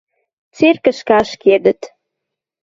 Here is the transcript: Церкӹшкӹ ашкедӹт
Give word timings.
Церкӹшкӹ 0.55 1.11
ашкедӹт 1.21 1.81